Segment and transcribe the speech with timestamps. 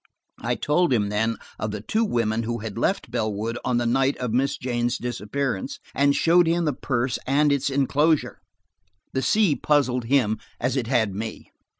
[0.41, 4.17] I told him then of the two women who had left Bellwood on the night
[4.17, 8.39] of Miss Jane's disappearance, and showed him the purse and its inclosure.
[9.13, 11.51] The C puzzled him as it had me.